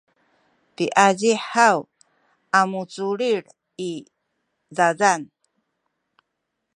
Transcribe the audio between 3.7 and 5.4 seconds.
i zazan